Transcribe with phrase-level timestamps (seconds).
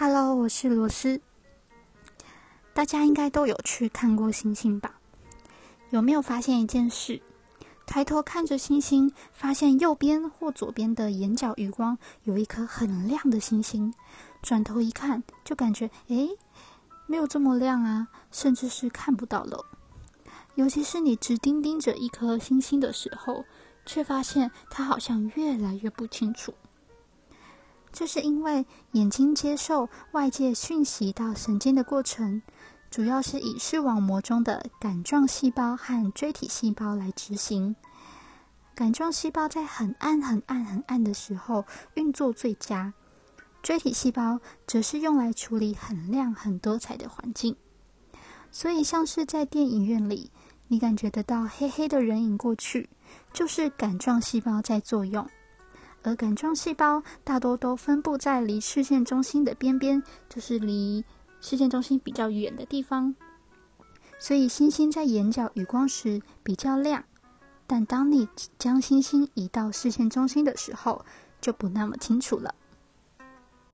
[0.00, 1.20] Hello，我是罗斯。
[2.72, 5.00] 大家应该都有去看过星星吧？
[5.90, 7.20] 有没有发现一件事？
[7.84, 13.92] 抬头看着星星，发现右边或左边的眼角余光有一颗很亮的星星。
[14.40, 16.28] 转头一看，就感觉诶，
[17.08, 19.66] 没有这么亮啊，甚至是看不到了。
[20.54, 23.44] 尤其是你直盯盯着一颗星星的时候，
[23.84, 26.54] 却发现它好像越来越不清楚。
[27.98, 32.40] 这是因为眼睛接受外界讯息到神经的过程，
[32.92, 37.74] 主要是以视网膜中的杆状细胞和锥体细胞来执行。
[38.76, 41.64] 杆状细胞在很暗、很暗、很暗的时候
[41.94, 42.94] 运作最佳，
[43.64, 47.56] 锥体细胞则是用来处理很亮、很多彩的环境。
[48.52, 50.30] 所以，像是在电影院里，
[50.68, 52.88] 你感觉得到黑黑的人影过去，
[53.32, 55.28] 就是杆状细胞在作用。
[56.08, 61.04] 而杆状细胞大多都分布在离视线中心的边边，就是离
[61.38, 63.14] 视线中心比较远的地方。
[64.18, 67.04] 所以星星在眼角余光时比较亮，
[67.66, 68.26] 但当你
[68.58, 71.04] 将星星移到视线中心的时候，
[71.42, 72.54] 就不那么清楚了。